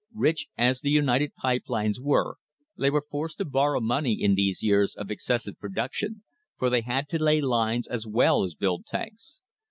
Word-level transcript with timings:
Rich 0.15 0.47
as 0.57 0.81
the 0.81 0.89
United 0.89 1.35
Pipe 1.35 1.65
Lines 1.69 1.99
were 2.01 2.37
they 2.75 2.89
were 2.89 3.05
forced 3.11 3.37
to 3.37 3.45
bor 3.45 3.73
row 3.73 3.79
money 3.81 4.13
in 4.19 4.33
these 4.33 4.63
years 4.63 4.95
of 4.95 5.11
excessive 5.11 5.59
production, 5.59 6.23
for 6.57 6.71
they 6.71 6.81
had 6.81 7.07
to 7.09 7.21
lay 7.23 7.39
lines 7.39 7.87
as 7.87 8.07
well 8.07 8.43
as 8.43 8.55
build 8.55 8.87
tanks. 8.87 9.41